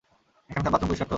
এখানকার 0.49 0.71
বাথরুম 0.73 0.89
পরিষ্কার 0.89 1.05
তো? 1.05 1.09